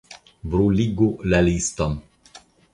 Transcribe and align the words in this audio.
Bruligu 0.53 1.11
la 1.33 1.43
liston. 1.51 1.95